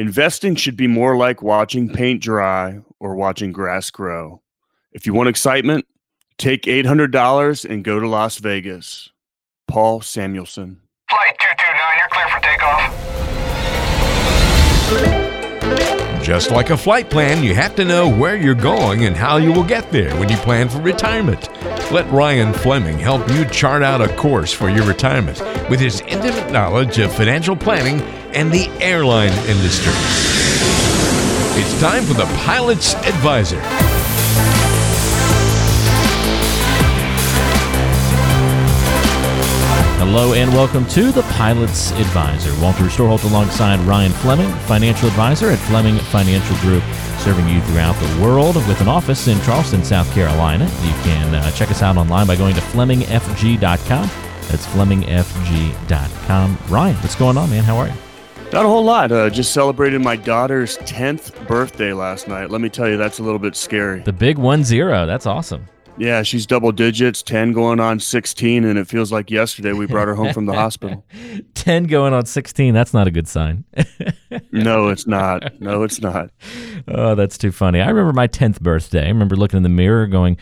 [0.00, 4.40] Investing should be more like watching paint dry or watching grass grow.
[4.92, 5.84] If you want excitement,
[6.38, 9.10] take $800 and go to Las Vegas.
[9.68, 10.80] Paul Samuelson.
[11.10, 12.96] Flight 229, you're clear for takeoff.
[16.24, 19.52] Just like a flight plan, you have to know where you're going and how you
[19.52, 21.50] will get there when you plan for retirement.
[21.92, 26.50] Let Ryan Fleming help you chart out a course for your retirement with his intimate
[26.50, 28.00] knowledge of financial planning
[28.32, 29.92] and the airline industry.
[31.58, 33.60] It's time for the Pilot's Advisor.
[39.98, 42.58] Hello and welcome to the Pilot's Advisor.
[42.60, 46.82] Walter Storholt alongside Ryan Fleming, financial advisor at Fleming Financial Group,
[47.18, 50.64] serving you throughout the world with an office in Charleston, South Carolina.
[50.64, 54.10] You can uh, check us out online by going to FlemingFG.com.
[54.48, 56.58] That's FlemingFG.com.
[56.68, 57.62] Ryan, what's going on, man?
[57.62, 58.09] How are you?
[58.52, 59.12] Not a whole lot.
[59.12, 62.50] Uh, just celebrated my daughter's 10th birthday last night.
[62.50, 64.00] Let me tell you, that's a little bit scary.
[64.00, 65.06] The big one zero.
[65.06, 65.66] That's awesome.
[65.96, 70.08] Yeah, she's double digits, 10 going on 16, and it feels like yesterday we brought
[70.08, 71.04] her home from the hospital.
[71.54, 72.74] 10 going on 16.
[72.74, 73.64] That's not a good sign.
[74.50, 75.60] no, it's not.
[75.60, 76.30] No, it's not.
[76.88, 77.80] Oh, that's too funny.
[77.80, 79.04] I remember my 10th birthday.
[79.04, 80.38] I remember looking in the mirror going,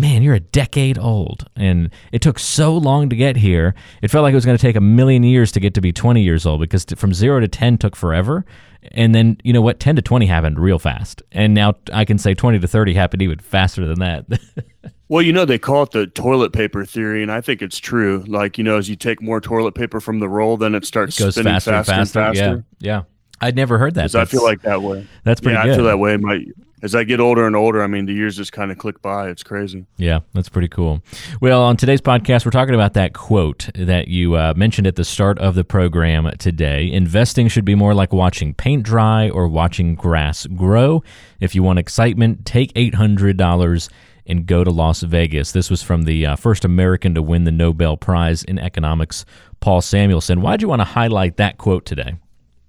[0.00, 1.46] man, you're a decade old.
[1.56, 3.74] And it took so long to get here.
[4.02, 5.92] It felt like it was going to take a million years to get to be
[5.92, 8.44] 20 years old because from zero to 10 took forever.
[8.92, 9.80] And then, you know what?
[9.80, 11.22] 10 to 20 happened real fast.
[11.32, 14.40] And now I can say 20 to 30 happened even faster than that.
[15.08, 17.22] well, you know, they call it the toilet paper theory.
[17.22, 18.24] And I think it's true.
[18.26, 21.18] Like, you know, as you take more toilet paper from the roll, then it starts
[21.18, 22.20] it goes spinning faster, faster, and faster.
[22.20, 22.64] Faster.
[22.78, 22.92] Yeah.
[22.92, 23.02] Yeah.
[23.40, 24.14] I'd never heard that.
[24.14, 25.06] I feel like that way.
[25.22, 25.72] That's pretty yeah, good.
[25.72, 26.16] I feel that way.
[26.16, 26.44] My
[26.82, 29.28] as I get older and older, I mean, the years just kind of click by.
[29.28, 29.86] It's crazy.
[29.96, 31.02] Yeah, that's pretty cool.
[31.40, 35.04] Well, on today's podcast, we're talking about that quote that you uh, mentioned at the
[35.04, 36.90] start of the program today.
[36.90, 41.02] Investing should be more like watching paint dry or watching grass grow.
[41.40, 43.88] If you want excitement, take $800
[44.26, 45.52] and go to Las Vegas.
[45.52, 49.24] This was from the uh, first American to win the Nobel Prize in Economics,
[49.60, 50.42] Paul Samuelson.
[50.42, 52.16] Why'd you want to highlight that quote today?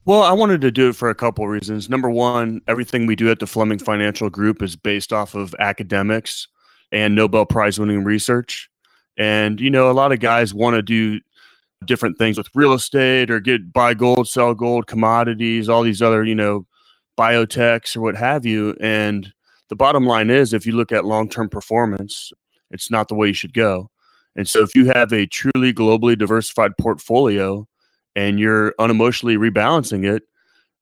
[0.09, 1.87] Well, I wanted to do it for a couple of reasons.
[1.87, 6.47] Number one, everything we do at the Fleming Financial Group is based off of academics
[6.91, 8.71] and Nobel Prize winning research.
[9.17, 11.19] And, you know, a lot of guys want to do
[11.85, 16.23] different things with real estate or get buy gold, sell gold, commodities, all these other,
[16.23, 16.65] you know,
[17.15, 18.75] biotechs or what have you.
[18.81, 19.31] And
[19.67, 22.31] the bottom line is if you look at long term performance,
[22.71, 23.91] it's not the way you should go.
[24.35, 27.67] And so if you have a truly globally diversified portfolio,
[28.19, 30.23] and you're unemotionally rebalancing it,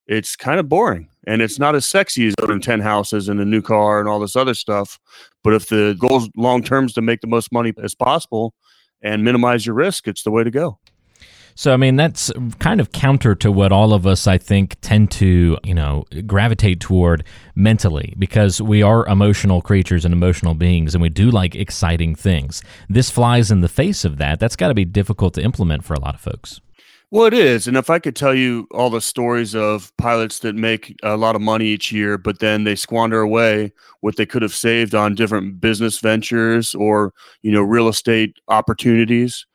[0.08, 3.46] it's kind of boring and it's not as sexy as owning 10 houses and a
[3.46, 5.00] new car and all this other stuff.
[5.44, 8.56] But if the goal long term is to make the most money as possible
[9.04, 10.80] and minimize your risk, it's the way to go.
[11.54, 15.12] So, I mean, that's kind of counter to what all of us, I think, tend
[15.12, 17.24] to, you know, gravitate toward
[17.56, 22.64] mentally because we are emotional creatures and emotional beings and we do like exciting things.
[22.90, 24.40] This flies in the face of that.
[24.40, 26.62] That's got to be difficult to implement for a lot of folks.
[27.10, 27.68] Well, it is.
[27.68, 31.36] And if I could tell you all the stories of pilots that make a lot
[31.38, 35.16] of money each year, but then they squander away what they could have saved on
[35.16, 37.14] different business ventures or,
[37.44, 39.46] you know, real estate opportunities,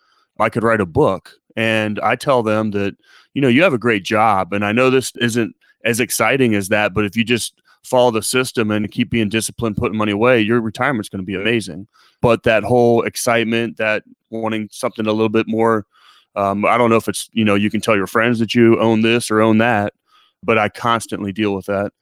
[0.41, 1.33] I could write a book.
[1.55, 2.97] And I tell them that,
[3.35, 4.55] you know, you have a great job.
[4.55, 8.23] And I know this isn't as exciting as that, but if you just follow the
[8.23, 11.87] system and keep being disciplined, putting money away, your retirement's going to be amazing.
[12.23, 15.85] But that whole excitement, that wanting something a little bit more
[16.35, 18.79] um, I don't know if it's, you know, you can tell your friends that you
[18.81, 19.93] own this or own that,
[20.43, 21.93] but I constantly deal with that.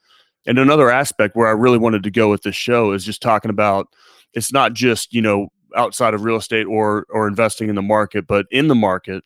[0.46, 3.50] And another aspect where I really wanted to go with this show is just talking
[3.50, 3.88] about
[4.32, 8.26] it's not just, you know, outside of real estate or or investing in the market,
[8.26, 9.24] but in the market,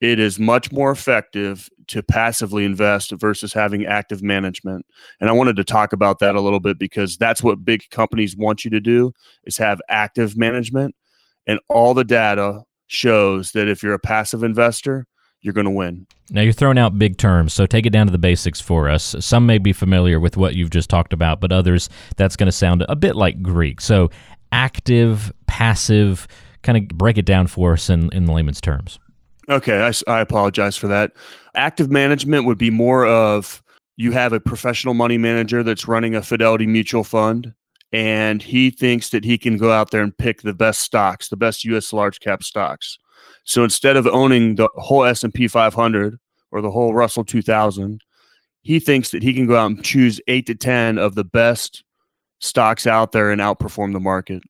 [0.00, 4.84] it is much more effective to passively invest versus having active management.
[5.20, 8.36] And I wanted to talk about that a little bit because that's what big companies
[8.36, 9.12] want you to do
[9.44, 10.94] is have active management
[11.46, 15.06] and all the data shows that if you're a passive investor,
[15.40, 16.06] you're going to win.
[16.30, 19.14] Now you're throwing out big terms, so take it down to the basics for us.
[19.20, 22.52] Some may be familiar with what you've just talked about, but others that's going to
[22.52, 23.80] sound a bit like Greek.
[23.80, 24.10] So
[24.50, 26.26] active, passive,
[26.62, 28.98] kind of break it down for us in, in layman's terms.
[29.48, 31.12] Okay, I, I apologize for that.
[31.54, 33.62] Active management would be more of
[33.96, 37.54] you have a professional money manager that's running a Fidelity mutual fund
[37.92, 41.36] and he thinks that he can go out there and pick the best stocks, the
[41.36, 41.92] best U.S.
[41.92, 42.98] large cap stocks.
[43.44, 46.18] So instead of owning the whole S&P 500
[46.50, 48.00] or the whole Russell 2000,
[48.62, 51.84] he thinks that he can go out and choose eight to 10 of the best
[52.40, 54.42] stocks out there and outperform the market.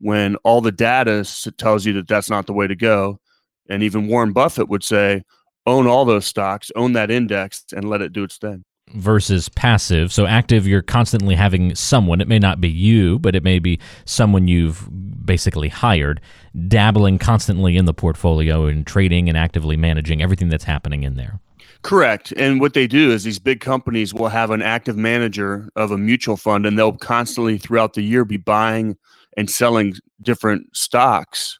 [0.00, 1.24] When all the data
[1.58, 3.20] tells you that that's not the way to go.
[3.68, 5.22] And even Warren Buffett would say,
[5.66, 8.64] own all those stocks, own that index, and let it do its thing.
[8.94, 10.12] Versus passive.
[10.12, 12.20] So active, you're constantly having someone.
[12.20, 14.88] It may not be you, but it may be someone you've
[15.24, 16.20] basically hired,
[16.68, 21.40] dabbling constantly in the portfolio and trading and actively managing everything that's happening in there.
[21.82, 22.32] Correct.
[22.36, 25.98] And what they do is these big companies will have an active manager of a
[25.98, 28.96] mutual fund and they'll constantly throughout the year be buying
[29.36, 31.58] and selling different stocks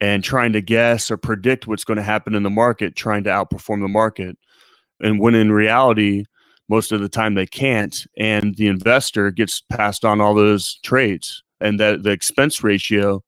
[0.00, 3.30] and trying to guess or predict what's going to happen in the market, trying to
[3.30, 4.36] outperform the market.
[5.00, 6.24] And when in reality,
[6.68, 11.42] most of the time they can't and the investor gets passed on all those trades.
[11.60, 13.22] And that the expense ratio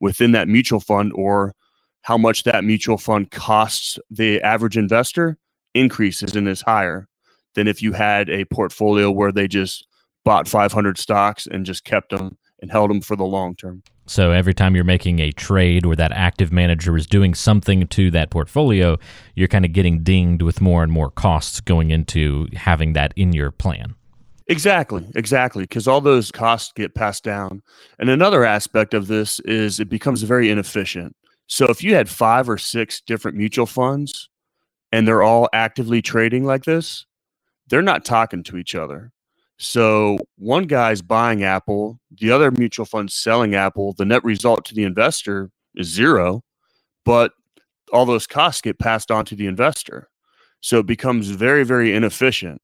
[0.00, 1.54] within that mutual fund or
[2.02, 5.38] how much that mutual fund costs the average investor
[5.74, 7.08] increases and is higher
[7.54, 9.86] than if you had a portfolio where they just
[10.24, 13.82] bought 500 stocks and just kept them and held them for the long term.
[14.06, 18.10] So every time you're making a trade or that active manager is doing something to
[18.12, 18.98] that portfolio,
[19.34, 23.32] you're kind of getting dinged with more and more costs going into having that in
[23.32, 23.94] your plan.
[24.48, 27.62] Exactly, exactly, because all those costs get passed down.
[27.98, 31.14] And another aspect of this is it becomes very inefficient.
[31.46, 34.28] So if you had five or six different mutual funds
[34.90, 37.06] and they're all actively trading like this,
[37.68, 39.11] they're not talking to each other.
[39.62, 43.92] So one guy's buying Apple, the other mutual fund's selling Apple.
[43.92, 46.42] The net result to the investor is zero,
[47.04, 47.30] but
[47.92, 50.08] all those costs get passed on to the investor.
[50.62, 52.60] So it becomes very, very inefficient.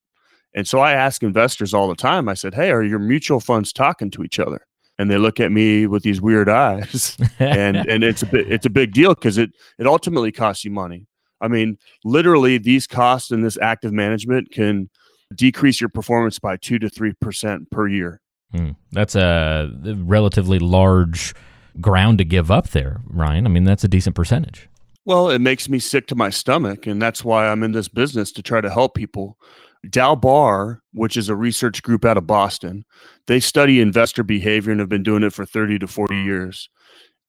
[0.54, 3.72] And so I ask investors all the time, I said, Hey, are your mutual funds
[3.72, 4.66] talking to each other?
[4.98, 7.16] And they look at me with these weird eyes.
[7.38, 10.72] and and it's a bit it's a big deal because it it ultimately costs you
[10.72, 11.06] money.
[11.40, 14.90] I mean, literally, these costs and this active management can
[15.34, 18.20] decrease your performance by two to three percent per year.
[18.52, 18.70] Hmm.
[18.92, 21.34] That's a relatively large
[21.80, 23.46] ground to give up there, Ryan.
[23.46, 24.68] I mean, that's a decent percentage.
[25.04, 28.30] Well, it makes me sick to my stomach, and that's why I'm in this business
[28.32, 29.38] to try to help people.
[29.86, 32.84] Dalbar, which is a research group out of Boston,
[33.26, 36.68] they study investor behavior and have been doing it for 30 to 40 years.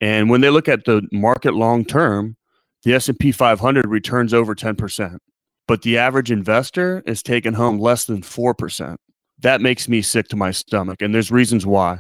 [0.02, 2.38] And when they look at the market long term,
[2.84, 5.18] the S&P 500 returns over 10%,
[5.70, 8.96] but the average investor is taking home less than 4%.
[9.38, 12.00] That makes me sick to my stomach and there's reasons why.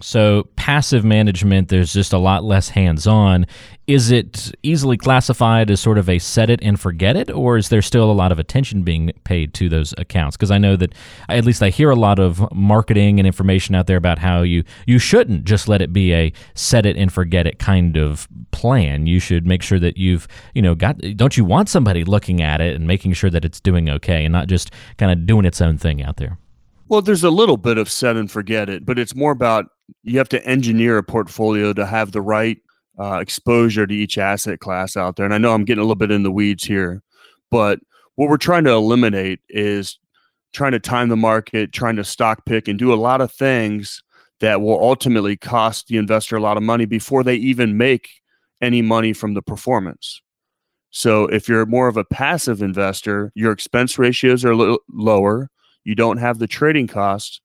[0.00, 3.46] So, passive management, there's just a lot less hands on.
[3.86, 7.68] Is it easily classified as sort of a set it and forget it, or is
[7.68, 10.36] there still a lot of attention being paid to those accounts?
[10.36, 10.94] Because I know that,
[11.28, 14.64] at least I hear a lot of marketing and information out there about how you,
[14.86, 19.06] you shouldn't just let it be a set it and forget it kind of plan.
[19.06, 22.60] You should make sure that you've, you know, got, don't you want somebody looking at
[22.60, 25.60] it and making sure that it's doing okay and not just kind of doing its
[25.60, 26.38] own thing out there?
[26.88, 29.66] Well, there's a little bit of set and forget it, but it's more about
[30.02, 32.58] you have to engineer a portfolio to have the right
[32.98, 35.24] uh, exposure to each asset class out there.
[35.24, 37.02] And I know I'm getting a little bit in the weeds here,
[37.50, 37.80] but
[38.16, 39.98] what we're trying to eliminate is
[40.52, 44.02] trying to time the market, trying to stock pick, and do a lot of things
[44.40, 48.08] that will ultimately cost the investor a lot of money before they even make
[48.60, 50.20] any money from the performance.
[50.90, 55.48] So if you're more of a passive investor, your expense ratios are lo- lower,
[55.84, 57.40] you don't have the trading costs,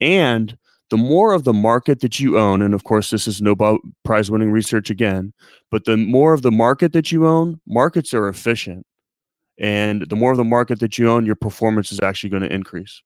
[0.00, 0.56] and
[0.90, 4.30] the more of the market that you own, and of course, this is Nobel Prize
[4.30, 5.32] winning research again,
[5.70, 8.86] but the more of the market that you own, markets are efficient.
[9.58, 12.52] And the more of the market that you own, your performance is actually going to
[12.52, 13.02] increase.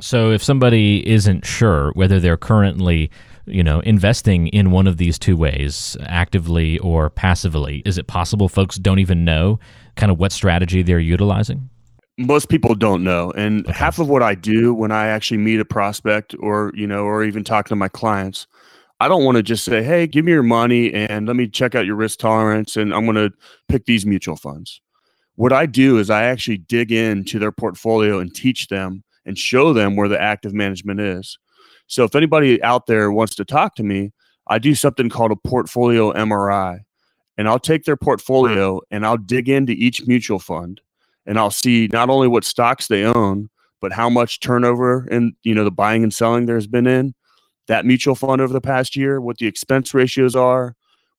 [0.00, 3.10] So if somebody isn't sure whether they're currently,
[3.46, 8.48] you know, investing in one of these two ways, actively or passively, is it possible
[8.48, 9.58] folks don't even know
[9.96, 11.70] kind of what strategy they're utilizing?
[12.18, 13.30] Most people don't know.
[13.32, 13.76] And okay.
[13.76, 17.24] half of what i do when i actually meet a prospect or you know or
[17.24, 18.46] even talk to my clients
[19.00, 21.74] i don't want to just say hey give me your money and let me check
[21.74, 23.32] out your risk tolerance and i'm going to
[23.68, 24.80] pick these mutual funds.
[25.34, 29.72] What i do is i actually dig into their portfolio and teach them and show
[29.72, 31.36] them where the active management is.
[31.88, 34.12] So if anybody out there wants to talk to me
[34.46, 36.80] i do something called a portfolio mri
[37.36, 40.80] and i'll take their portfolio and i'll dig into each mutual fund
[41.26, 45.54] and I'll see not only what stocks they own, but how much turnover and you
[45.54, 47.14] know the buying and selling there's been in
[47.68, 50.74] that mutual fund over the past year, what the expense ratios are,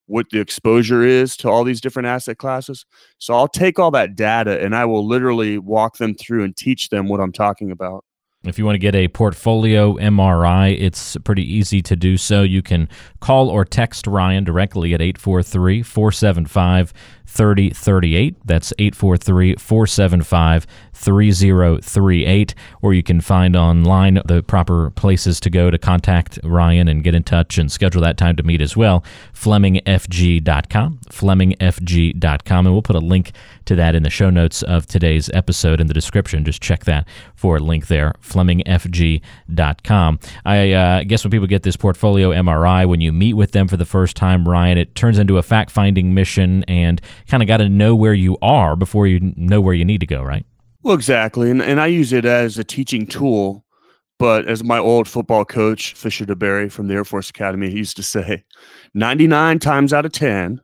[0.06, 2.86] what the exposure is to all these different asset classes.
[3.18, 6.88] So I'll take all that data and I will literally walk them through and teach
[6.88, 8.04] them what I'm talking about.
[8.44, 12.42] If you want to get a portfolio MRI, it's pretty easy to do so.
[12.42, 16.94] You can call or text Ryan directly at 843 475
[17.28, 18.36] 3038.
[18.44, 22.54] That's 843 475 3038.
[22.80, 27.14] Or you can find online the proper places to go to contact Ryan and get
[27.14, 29.04] in touch and schedule that time to meet as well.
[29.34, 31.00] FlemingFG.com.
[31.10, 32.66] FlemingFG.com.
[32.66, 33.32] And we'll put a link
[33.66, 36.44] to that in the show notes of today's episode in the description.
[36.44, 38.14] Just check that for a link there.
[38.28, 40.18] FlemingFG.com.
[40.44, 43.76] I uh, guess when people get this portfolio MRI, when you meet with them for
[43.76, 47.58] the first time, Ryan, it turns into a fact finding mission and kind of got
[47.58, 50.44] to know where you are before you know where you need to go, right?
[50.82, 51.50] Well, exactly.
[51.50, 53.64] And, and I use it as a teaching tool.
[54.18, 57.96] But as my old football coach, Fisher DeBerry from the Air Force Academy, he used
[57.96, 58.44] to say
[58.94, 60.60] 99 times out of 10,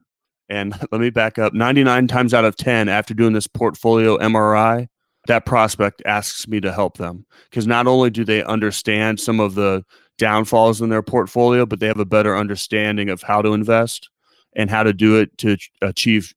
[0.49, 4.89] and let me back up 99 times out of 10 after doing this portfolio MRI,
[5.27, 9.55] that prospect asks me to help them because not only do they understand some of
[9.55, 9.85] the
[10.19, 14.11] downfalls in their portfolio, but they have a better understanding of how to invest
[14.55, 16.35] and how to do it to achieve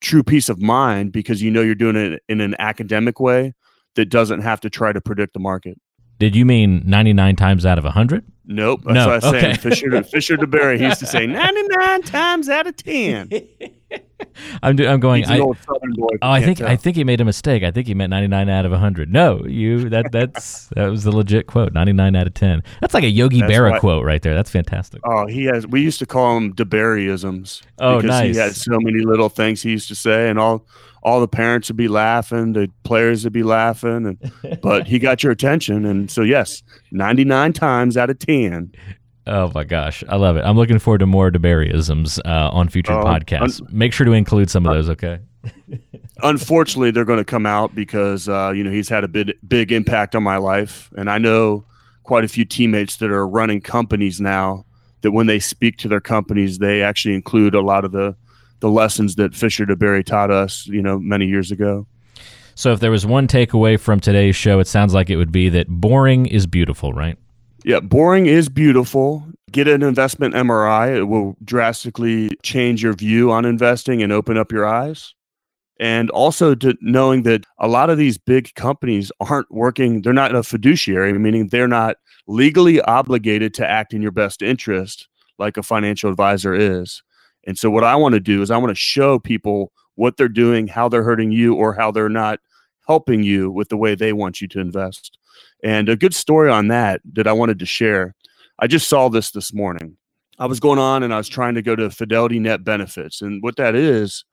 [0.00, 3.54] true peace of mind because you know you're doing it in an academic way
[3.94, 5.78] that doesn't have to try to predict the market.
[6.18, 8.24] Did you mean 99 times out of 100?
[8.44, 8.82] Nope.
[8.84, 9.06] That's no.
[9.06, 9.40] what I was okay.
[9.40, 9.56] saying.
[9.56, 13.30] Fisher, Fisher DeBerry, he used to say 99 times out of 10.
[14.62, 15.24] I'm, do, I'm going.
[15.26, 15.54] I, boy.
[16.22, 17.62] oh, I think I think he made a mistake.
[17.62, 19.12] I think he meant 99 out of 100.
[19.12, 21.72] No, you that that's that was the legit quote.
[21.72, 22.62] 99 out of 10.
[22.80, 24.34] That's like a Yogi That's Berra why- quote right there.
[24.34, 25.00] That's fantastic.
[25.04, 25.66] Oh, he has.
[25.66, 27.62] We used to call him DeBerryisms.
[27.78, 28.34] Oh, because nice.
[28.34, 30.64] He had so many little things he used to say, and all
[31.02, 34.06] all the parents would be laughing, the players would be laughing,
[34.44, 38.72] and but he got your attention, and so yes, ninety nine times out of ten.
[39.26, 40.44] Oh my gosh, I love it.
[40.44, 43.70] I'm looking forward to more DeBerryisms uh, on future Oh, podcasts.
[43.72, 45.20] Make sure to include some of those, okay?
[46.22, 49.72] Unfortunately, they're going to come out because uh, you know he's had a big big
[49.72, 51.64] impact on my life, and I know
[52.02, 54.64] quite a few teammates that are running companies now.
[55.02, 58.14] That when they speak to their companies, they actually include a lot of the
[58.60, 61.86] the lessons that Fisher DeBerry taught us, you know, many years ago.
[62.54, 65.48] So if there was one takeaway from today's show, it sounds like it would be
[65.48, 67.18] that boring is beautiful, right?
[67.64, 69.24] Yeah, boring is beautiful.
[69.50, 70.96] Get an investment MRI.
[70.96, 75.14] It will drastically change your view on investing and open up your eyes.
[75.78, 80.34] And also to knowing that a lot of these big companies aren't working, they're not
[80.34, 85.62] a fiduciary, meaning they're not legally obligated to act in your best interest like a
[85.62, 87.02] financial advisor is.
[87.46, 90.28] And so what I want to do is I want to show people what they're
[90.28, 92.40] doing, how they're hurting you, or how they're not
[92.86, 95.18] helping you with the way they want you to invest.
[95.62, 98.14] And a good story on that that I wanted to share.
[98.58, 99.96] I just saw this this morning.
[100.38, 103.22] I was going on and I was trying to go to Fidelity Net Benefits.
[103.22, 104.24] And what that is,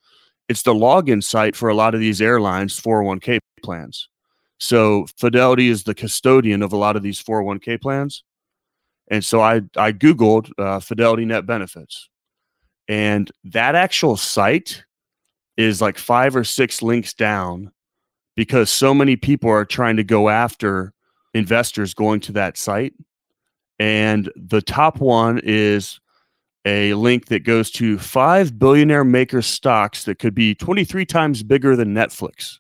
[0.48, 4.10] it's the login site for a lot of these airlines 401k plans.
[4.60, 8.24] So Fidelity is the custodian of a lot of these 401k plans.
[9.10, 12.10] And so I, I Googled uh, Fidelity Net Benefits.
[12.88, 14.84] And that actual site
[15.58, 17.72] is like five or six links down
[18.40, 20.94] because so many people are trying to go after
[21.34, 22.94] investors going to that site.
[23.80, 26.00] And the top one is
[26.64, 31.76] a link that goes to five billionaire maker stocks that could be 23 times bigger
[31.76, 32.60] than Netflix.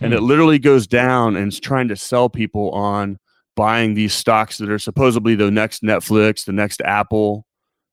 [0.00, 3.16] And it literally goes down and is trying to sell people on
[3.54, 7.46] buying these stocks that are supposedly the next Netflix, the next Apple,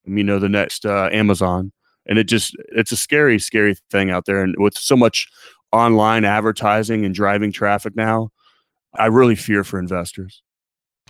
[0.03, 1.74] you know, the next uh, Amazon.
[2.08, 4.41] And it just, it's a scary, scary thing out there.
[4.41, 5.27] And with so much
[5.74, 8.30] online advertising and driving traffic now,
[8.94, 10.44] I really fear for investors.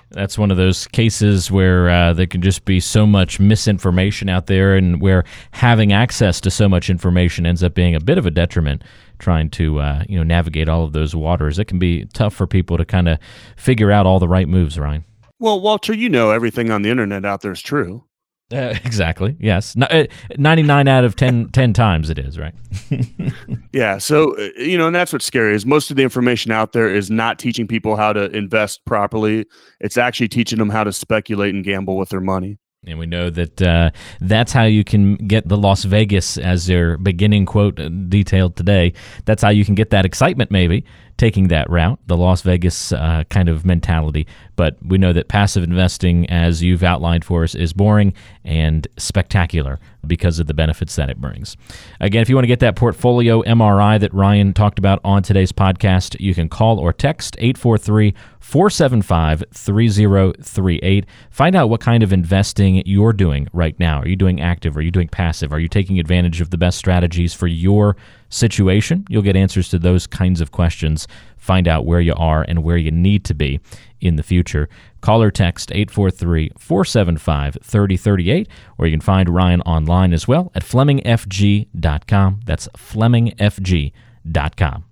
[0.10, 4.46] That's one of those cases where uh, there can just be so much misinformation out
[4.46, 8.26] there, and where having access to so much information ends up being a bit of
[8.26, 8.84] a detriment.
[9.20, 12.46] Trying to uh, you know navigate all of those waters, it can be tough for
[12.46, 13.18] people to kind of
[13.56, 14.78] figure out all the right moves.
[14.78, 15.04] Ryan.
[15.40, 18.06] Well, Walter, you know everything on the internet out there is true.
[18.54, 19.36] Uh, exactly.
[19.40, 19.76] Yes.
[19.76, 20.06] No, uh,
[20.38, 22.54] 99 out of 10, 10 times it is, right?
[23.74, 23.98] Yeah.
[23.98, 26.94] So, uh, you know, and that's what's scary is most of the information out there
[26.94, 29.46] is not teaching people how to invest properly.
[29.80, 32.60] It's actually teaching them how to speculate and gamble with their money.
[32.86, 33.90] And we know that uh,
[34.22, 38.94] that's how you can get the Las Vegas, as their beginning quote uh, detailed today.
[39.26, 40.86] That's how you can get that excitement, maybe
[41.18, 44.28] taking that route, the Las Vegas uh, kind of mentality.
[44.56, 49.80] But we know that passive investing, as you've outlined for us, is boring and spectacular
[50.06, 51.56] because of the benefits that it brings.
[52.00, 55.52] Again, if you want to get that portfolio MRI that Ryan talked about on today's
[55.52, 61.06] podcast, you can call or text 843 475 3038.
[61.30, 64.02] Find out what kind of investing you're doing right now.
[64.02, 64.76] Are you doing active?
[64.76, 65.54] Are you doing passive?
[65.54, 67.96] Are you taking advantage of the best strategies for your
[68.34, 69.06] situation.
[69.10, 72.78] You'll get answers to those kinds of questions, find out where you are and where
[72.78, 73.60] you need to be
[74.02, 74.70] in the future.
[75.02, 78.48] Call or text 843 475 3038,
[78.78, 82.40] or you can find Ryan online as well at FlemingFG.com.
[82.46, 84.86] That's FlemingFG.com.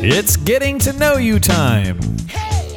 [0.00, 1.98] It's getting to know you time.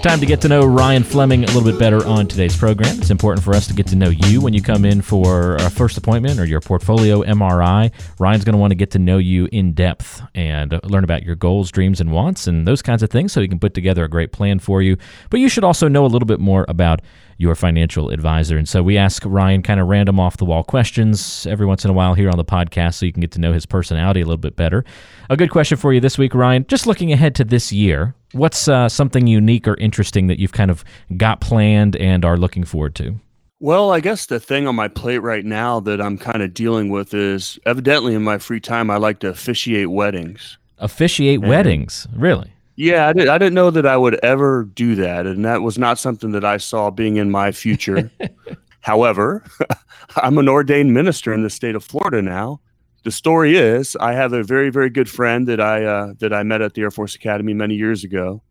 [0.02, 2.98] Time to get to know Ryan Fleming a little bit better on today's program.
[2.98, 5.70] It's important for us to get to know you when you come in for a
[5.70, 7.92] first appointment or your portfolio MRI.
[8.18, 11.36] Ryan's going to want to get to know you in depth and learn about your
[11.36, 14.10] goals, dreams, and wants and those kinds of things so he can put together a
[14.10, 14.98] great plan for you.
[15.30, 17.04] But you should also know a little bit more about
[17.42, 18.56] your financial advisor.
[18.56, 21.90] And so we ask Ryan kind of random off the wall questions every once in
[21.90, 24.26] a while here on the podcast so you can get to know his personality a
[24.26, 24.86] little bit better.
[25.32, 26.66] A good question for you this week, Ryan.
[26.68, 30.70] Just looking ahead to this year, what's uh, something unique or interesting that you've kind
[30.70, 30.86] of
[31.18, 33.20] got planned and are looking forward to?
[33.60, 36.90] Well, I guess the thing on my plate right now that I'm kind of dealing
[36.90, 40.60] with is evidently in my free time, I like to officiate weddings.
[40.78, 42.08] Officiate and weddings?
[42.16, 42.54] Really?
[42.82, 45.28] Yeah, I, did, I didn't know that I would ever do that.
[45.28, 48.10] And that was not something that I saw being in my future.
[48.80, 49.44] However,
[50.16, 52.60] I'm an ordained minister in the state of Florida now.
[53.04, 56.42] The story is, I have a very, very good friend that I uh, that I
[56.42, 58.42] met at the Air Force Academy many years ago.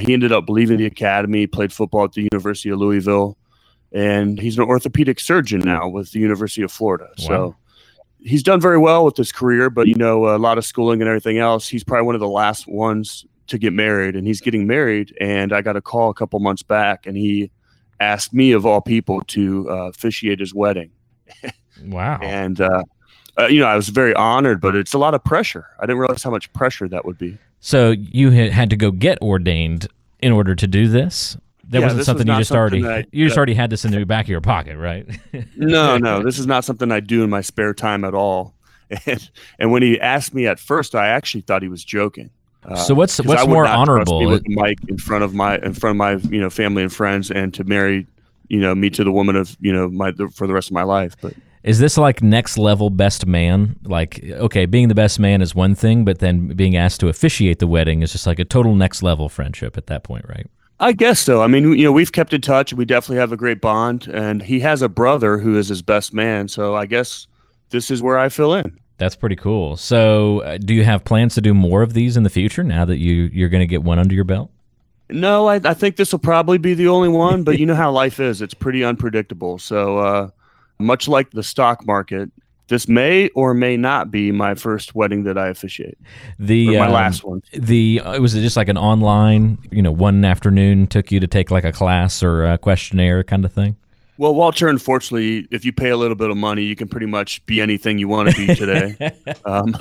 [0.00, 3.38] He ended up leaving the academy, played football at the University of Louisville,
[3.92, 7.06] and he's an orthopedic surgeon now with the University of Florida.
[7.20, 7.24] Wow.
[7.24, 7.56] So
[8.18, 11.08] he's done very well with his career, but you know, a lot of schooling and
[11.08, 11.68] everything else.
[11.68, 15.52] He's probably one of the last ones to get married and he's getting married and
[15.52, 17.50] i got a call a couple months back and he
[18.00, 20.90] asked me of all people to uh, officiate his wedding.
[21.84, 22.20] Wow.
[22.22, 22.84] And uh,
[23.38, 25.66] uh, you know i was very honored but it's a lot of pressure.
[25.78, 27.36] I didn't realize how much pressure that would be.
[27.60, 29.86] So you had to go get ordained
[30.20, 31.36] in order to do this?
[31.68, 33.90] That yeah, wasn't something was you just already I, you just already had this in
[33.90, 35.06] the back of your pocket right?
[35.56, 38.54] No no this is not something i do in my spare time at all.
[39.04, 42.30] And, and when he asked me at first i actually thought he was joking
[42.66, 44.26] Uh, so what's what's more honorable?
[44.26, 47.30] with Mike in front of my in front of my you know family and friends,
[47.30, 48.06] and to marry
[48.48, 50.82] you know me to the woman of you know my for the rest of my
[50.82, 51.14] life.
[51.20, 53.76] But is this like next level best man?
[53.84, 57.60] Like okay, being the best man is one thing, but then being asked to officiate
[57.60, 60.46] the wedding is just like a total next level friendship at that point, right?
[60.78, 61.42] I guess so.
[61.42, 62.72] I mean, you know, we've kept in touch.
[62.74, 66.12] We definitely have a great bond, and he has a brother who is his best
[66.12, 66.48] man.
[66.48, 67.26] So I guess
[67.70, 68.78] this is where I fill in.
[68.98, 69.76] That's pretty cool.
[69.76, 72.84] So, uh, do you have plans to do more of these in the future now
[72.86, 74.50] that you you're going to get one under your belt?
[75.08, 77.44] No, I, I think this will probably be the only one.
[77.44, 79.58] But you know how life is; it's pretty unpredictable.
[79.58, 80.30] So, uh,
[80.78, 82.30] much like the stock market,
[82.68, 85.98] this may or may not be my first wedding that I officiate.
[86.38, 87.42] The my um, last one.
[87.52, 91.26] The uh, was it just like an online, you know, one afternoon took you to
[91.26, 93.76] take like a class or a questionnaire kind of thing.
[94.18, 97.44] Well, Walter, unfortunately, if you pay a little bit of money, you can pretty much
[97.44, 98.96] be anything you want to be today.
[99.44, 99.76] um.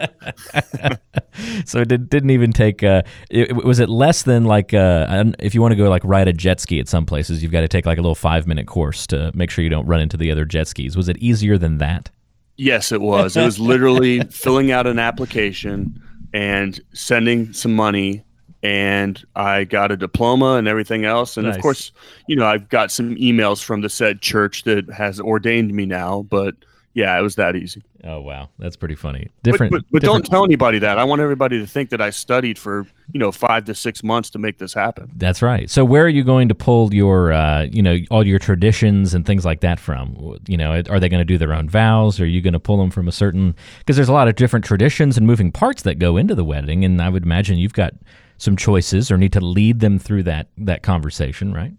[1.66, 2.84] so it did, not even take.
[2.84, 6.28] Uh, it, was it less than like uh, if you want to go like ride
[6.28, 8.68] a jet ski at some places, you've got to take like a little five minute
[8.68, 10.98] course to make sure you don't run into the other jet skis.
[10.98, 12.10] Was it easier than that?
[12.58, 13.38] Yes, it was.
[13.38, 16.02] It was literally filling out an application
[16.34, 18.24] and sending some money
[18.64, 21.38] and I got a diploma and everything else.
[21.38, 21.56] And nice.
[21.56, 21.92] of course,
[22.28, 26.24] you know, I've got some emails from the said church that has ordained me now,
[26.24, 26.56] but
[26.96, 27.84] yeah, it was that easy.
[28.06, 29.30] Oh wow, that's pretty funny.
[29.44, 30.24] Different, but, but, but different...
[30.24, 30.98] don't tell anybody that.
[30.98, 34.30] I want everybody to think that I studied for you know five to six months
[34.30, 35.12] to make this happen.
[35.18, 35.70] That's right.
[35.70, 39.26] So where are you going to pull your uh, you know all your traditions and
[39.26, 40.38] things like that from?
[40.48, 42.22] You know, are they going to do their own vows?
[42.22, 43.56] Are you going to pull them from a certain?
[43.80, 46.86] Because there's a lot of different traditions and moving parts that go into the wedding,
[46.86, 47.94] and I would imagine you've got
[48.38, 51.74] some choices or need to lead them through that that conversation, right?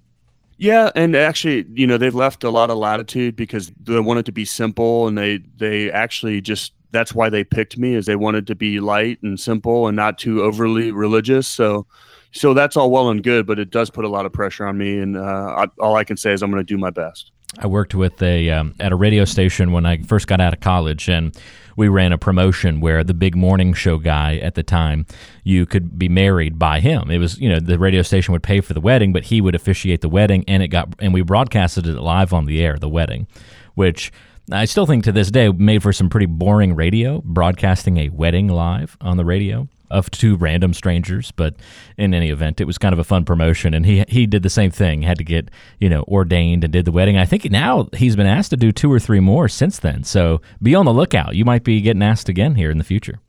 [0.59, 4.33] Yeah, and actually, you know, they've left a lot of latitude because they wanted to
[4.33, 8.47] be simple, and they they actually just that's why they picked me is they wanted
[8.47, 11.47] to be light and simple and not too overly religious.
[11.47, 11.87] So,
[12.33, 14.79] so that's all well and good, but it does put a lot of pressure on
[14.79, 17.33] me, and uh, I, all I can say is I'm going to do my best.
[17.59, 20.61] I worked with a um, at a radio station when I first got out of
[20.61, 21.37] college, and
[21.77, 25.07] we ran a promotion where the big morning show guy at the time,
[25.45, 27.11] you could be married by him.
[27.11, 29.55] It was, you know, the radio station would pay for the wedding, but he would
[29.55, 32.89] officiate the wedding, and it got and we broadcasted it live on the air, the
[32.89, 33.27] wedding,
[33.75, 34.13] which
[34.51, 38.49] I still think to this day made for some pretty boring radio, broadcasting a wedding
[38.49, 41.57] live on the radio of two random strangers, but
[41.97, 43.75] in any event, it was kind of a fun promotion.
[43.75, 46.85] And he he did the same thing, had to get you know ordained and did
[46.85, 47.17] the wedding.
[47.17, 50.05] I think now he's been asked to do two or three more since then.
[50.05, 51.35] So be on the lookout.
[51.35, 53.21] You might be getting asked again here in the future.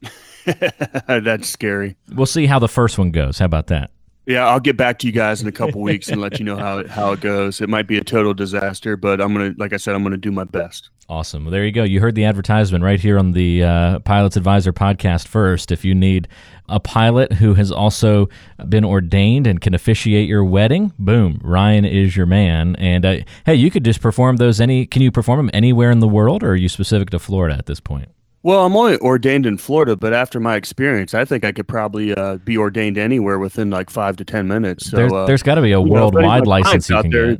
[1.07, 1.97] That's scary.
[2.13, 3.39] We'll see how the first one goes.
[3.39, 3.91] How about that?
[4.27, 6.57] Yeah, I'll get back to you guys in a couple weeks and let you know
[6.57, 7.61] how it, how it goes.
[7.61, 10.31] It might be a total disaster, but I'm gonna, like I said, I'm gonna do
[10.31, 10.89] my best.
[11.09, 11.45] Awesome.
[11.45, 11.83] Well, there you go.
[11.83, 15.71] You heard the advertisement right here on the uh, Pilots Advisor podcast first.
[15.71, 16.27] If you need
[16.67, 18.27] a pilot who has also
[18.67, 22.75] been ordained and can officiate your wedding, boom, Ryan is your man.
[22.75, 24.85] And uh, hey, you could just perform those any.
[24.85, 27.67] Can you perform them anywhere in the world, or are you specific to Florida at
[27.67, 28.09] this point?
[28.47, 32.15] Well, I'm only ordained in Florida, but after my experience, I think I could probably
[32.15, 34.89] uh, be ordained anywhere within like five to ten minutes.
[34.89, 37.37] So there's, uh, there's got to be a worldwide know, license you can there.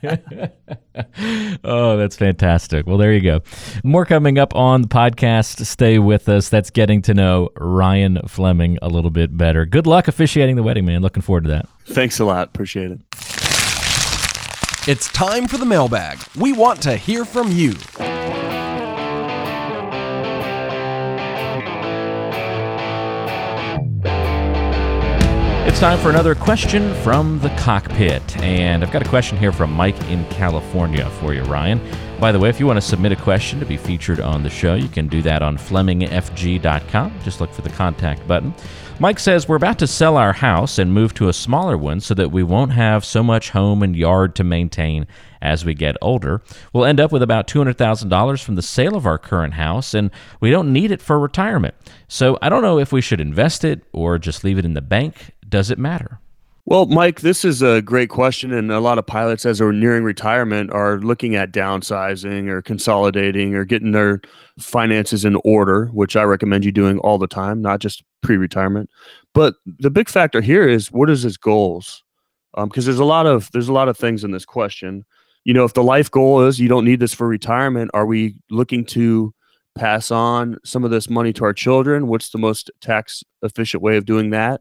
[0.00, 1.60] get.
[1.62, 2.86] oh, that's fantastic.
[2.86, 3.42] Well, there you go.
[3.84, 5.66] More coming up on the podcast.
[5.66, 6.48] Stay with us.
[6.48, 9.66] That's getting to know Ryan Fleming a little bit better.
[9.66, 11.02] Good luck officiating the wedding, man.
[11.02, 11.68] Looking forward to that.
[11.84, 12.48] Thanks a lot.
[12.48, 13.00] Appreciate it.
[14.88, 16.18] It's time for the mailbag.
[16.34, 17.74] We want to hear from you.
[25.80, 28.36] Time for another question from the cockpit.
[28.42, 31.80] And I've got a question here from Mike in California for you, Ryan.
[32.20, 34.50] By the way, if you want to submit a question to be featured on the
[34.50, 37.20] show, you can do that on FlemingFG.com.
[37.24, 38.52] Just look for the contact button.
[38.98, 42.12] Mike says, We're about to sell our house and move to a smaller one so
[42.12, 45.06] that we won't have so much home and yard to maintain
[45.40, 46.42] as we get older.
[46.74, 50.50] We'll end up with about $200,000 from the sale of our current house, and we
[50.50, 51.74] don't need it for retirement.
[52.06, 54.82] So I don't know if we should invest it or just leave it in the
[54.82, 55.32] bank.
[55.50, 56.20] Does it matter?
[56.66, 60.04] Well, Mike, this is a great question, and a lot of pilots, as they're nearing
[60.04, 64.20] retirement, are looking at downsizing or consolidating or getting their
[64.58, 68.88] finances in order, which I recommend you doing all the time, not just pre-retirement.
[69.34, 72.04] But the big factor here is what is his goals?
[72.54, 75.04] Because um, there's a lot of there's a lot of things in this question.
[75.44, 78.36] You know, if the life goal is you don't need this for retirement, are we
[78.50, 79.34] looking to
[79.74, 82.06] pass on some of this money to our children?
[82.06, 84.60] What's the most tax efficient way of doing that?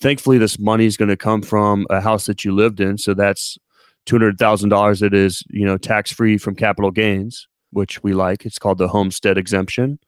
[0.00, 3.14] Thankfully this money is going to come from a house that you lived in so
[3.14, 3.58] that's
[4.06, 8.46] $200000 that is you know tax free from capital gains which we like.
[8.46, 9.98] It's called the homestead exemption.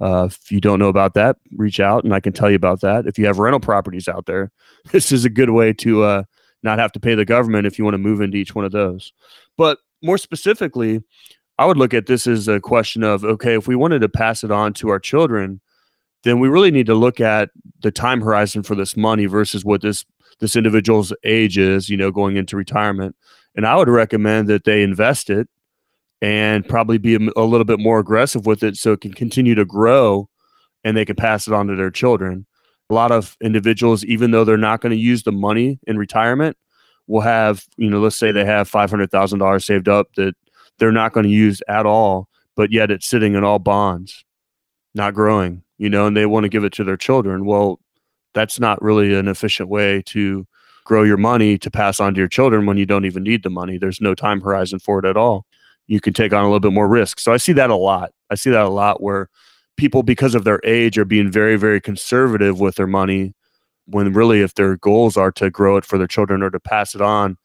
[0.00, 2.80] Uh, if you don't know about that reach out and i can tell you about
[2.80, 3.06] that.
[3.06, 4.50] If you have rental properties out there
[4.92, 6.22] this is a good way to uh,
[6.64, 8.72] not have to pay the government if you want to move into each one of
[8.72, 9.12] those.
[9.56, 11.02] But more specifically
[11.58, 14.44] i would look at this as a question of okay if we wanted to pass
[14.44, 15.60] it on to our children
[16.24, 17.50] then we really need to look at
[17.82, 20.04] the time horizon for this money versus what this
[20.40, 23.14] this individual's age is, you know, going into retirement.
[23.54, 25.48] And I would recommend that they invest it
[26.20, 29.54] and probably be a, a little bit more aggressive with it so it can continue
[29.54, 30.28] to grow
[30.82, 32.46] and they can pass it on to their children.
[32.90, 36.56] A lot of individuals, even though they're not going to use the money in retirement,
[37.06, 40.34] will have, you know, let's say they have $500,000 saved up that
[40.78, 44.24] they're not going to use at all, but yet it's sitting in all bonds,
[44.94, 47.44] not growing you know, and they want to give it to their children.
[47.44, 47.80] Well,
[48.32, 50.46] that's not really an efficient way to
[50.84, 53.50] grow your money to pass on to your children when you don't even need the
[53.50, 53.78] money.
[53.78, 55.46] There's no time horizon for it at all.
[55.86, 57.20] You can take on a little bit more risk.
[57.20, 58.12] So I see that a lot.
[58.30, 59.28] I see that a lot where
[59.76, 63.34] people, because of their age, are being very, very conservative with their money
[63.86, 66.94] when really, if their goals are to grow it for their children or to pass
[66.94, 67.36] it on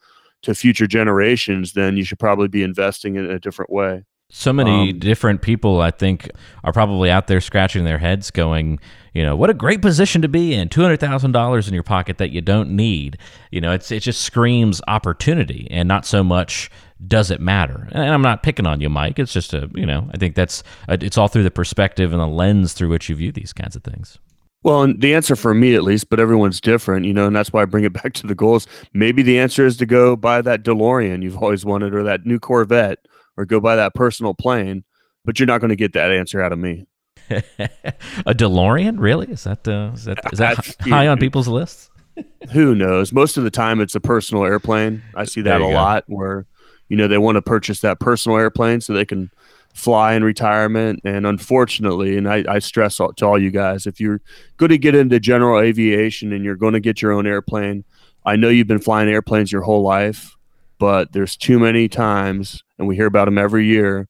[0.42, 4.06] to future generations, then you should probably be investing in a different way.
[4.32, 6.30] So many um, different people, I think,
[6.64, 8.80] are probably out there scratching their heads, going,
[9.14, 10.70] you know, what a great position to be in.
[10.70, 13.18] Two hundred thousand dollars in your pocket that you don't need.
[13.50, 16.70] You know, it's it just screams opportunity, and not so much
[17.08, 17.88] does it matter.
[17.92, 19.18] And I'm not picking on you, Mike.
[19.18, 22.22] It's just a, you know, I think that's uh, it's all through the perspective and
[22.22, 24.20] the lens through which you view these kinds of things.
[24.62, 27.54] Well, and the answer for me at least, but everyone's different, you know, and that's
[27.54, 28.68] why I bring it back to the goals.
[28.94, 32.40] Maybe the answer is to go buy that DeLorean you've always wanted or that new
[32.40, 33.00] Corvette
[33.40, 34.84] or go buy that personal plane,
[35.24, 36.86] but you're not going to get that answer out of me.
[37.30, 39.28] a DeLorean, really?
[39.28, 41.90] Is that uh, is that is that high on people's lists?
[42.52, 43.14] who knows?
[43.14, 45.02] Most of the time, it's a personal airplane.
[45.16, 45.70] I see that a go.
[45.70, 46.48] lot where
[46.90, 49.32] you know they want to purchase that personal airplane so they can
[49.74, 51.00] fly in retirement.
[51.06, 54.20] And unfortunately, and I, I stress all, to all you guys, if you're
[54.58, 57.86] going to get into general aviation and you're going to get your own airplane,
[58.26, 60.36] I know you've been flying airplanes your whole life
[60.80, 64.08] but there's too many times, and we hear about them every year,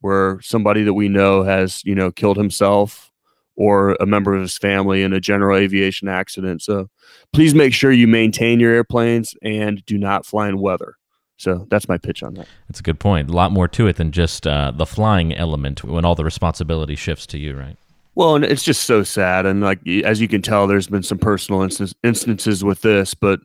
[0.00, 3.10] where somebody that we know has, you know, killed himself
[3.56, 6.62] or a member of his family in a general aviation accident.
[6.62, 6.88] So
[7.32, 10.94] please make sure you maintain your airplanes and do not fly in weather.
[11.38, 12.46] So that's my pitch on that.
[12.68, 13.30] That's a good point.
[13.30, 16.96] A lot more to it than just uh, the flying element when all the responsibility
[16.96, 17.76] shifts to you, right?
[18.14, 19.46] Well, and it's just so sad.
[19.46, 23.40] And like, as you can tell, there's been some personal instance, instances with this, but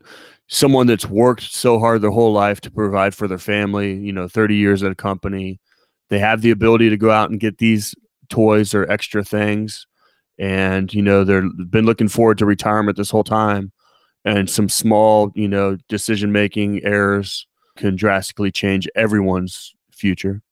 [0.48, 4.28] someone that's worked so hard their whole life to provide for their family, you know,
[4.28, 5.60] 30 years at a company,
[6.10, 7.94] they have the ability to go out and get these
[8.28, 9.86] toys or extra things.
[10.38, 13.72] And, you know, they've been looking forward to retirement this whole time.
[14.24, 20.42] and some small, you know, decision making errors can drastically change everyone's future.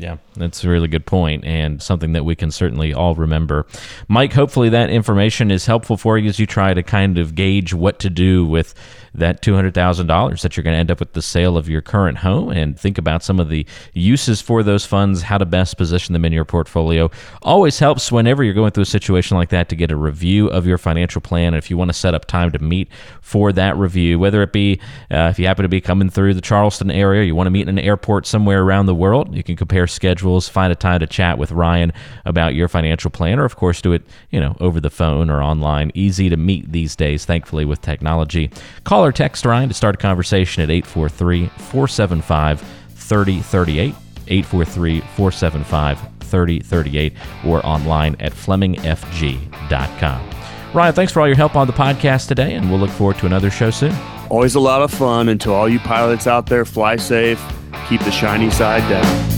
[0.00, 3.66] Yeah, that's a really good point and something that we can certainly all remember.
[4.06, 7.74] Mike, hopefully that information is helpful for you as you try to kind of gauge
[7.74, 8.76] what to do with
[9.12, 12.50] that $200,000 that you're going to end up with the sale of your current home
[12.50, 16.24] and think about some of the uses for those funds, how to best position them
[16.24, 17.10] in your portfolio.
[17.42, 20.64] Always helps whenever you're going through a situation like that to get a review of
[20.64, 21.48] your financial plan.
[21.48, 22.88] And if you want to set up time to meet
[23.20, 24.80] for that review, whether it be
[25.10, 27.68] uh, if you happen to be coming through the Charleston area, you want to meet
[27.68, 31.06] in an airport somewhere around the world, you can compare schedules, find a time to
[31.06, 31.92] chat with Ryan
[32.24, 35.42] about your financial plan, or of course do it, you know, over the phone or
[35.42, 35.90] online.
[35.94, 38.50] Easy to meet these days, thankfully, with technology.
[38.84, 42.60] Call or text Ryan to start a conversation at 843 475
[42.94, 43.94] 3038.
[44.30, 47.12] 843 475 3038
[47.46, 50.30] or online at FlemingFG.com.
[50.74, 53.26] Ryan, thanks for all your help on the podcast today, and we'll look forward to
[53.26, 53.94] another show soon.
[54.28, 55.28] Always a lot of fun.
[55.30, 57.42] And to all you pilots out there, fly safe,
[57.88, 59.37] keep the shiny side down.